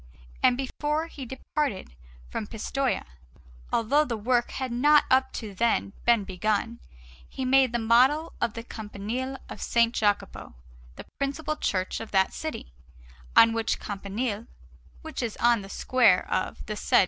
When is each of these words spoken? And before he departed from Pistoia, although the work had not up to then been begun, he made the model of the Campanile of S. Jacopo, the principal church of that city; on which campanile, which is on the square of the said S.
And 0.41 0.57
before 0.57 1.05
he 1.05 1.27
departed 1.27 1.93
from 2.27 2.47
Pistoia, 2.47 3.05
although 3.71 4.03
the 4.03 4.17
work 4.17 4.49
had 4.49 4.71
not 4.71 5.03
up 5.11 5.31
to 5.33 5.53
then 5.53 5.93
been 6.05 6.23
begun, 6.23 6.79
he 7.29 7.45
made 7.45 7.71
the 7.71 7.77
model 7.77 8.33
of 8.41 8.53
the 8.55 8.63
Campanile 8.63 9.35
of 9.47 9.59
S. 9.59 9.75
Jacopo, 9.91 10.55
the 10.95 11.05
principal 11.19 11.55
church 11.55 11.99
of 11.99 12.09
that 12.09 12.33
city; 12.33 12.73
on 13.35 13.53
which 13.53 13.79
campanile, 13.79 14.47
which 15.03 15.21
is 15.21 15.37
on 15.37 15.61
the 15.61 15.69
square 15.69 16.27
of 16.33 16.65
the 16.65 16.75
said 16.75 16.97
S. 16.99 16.99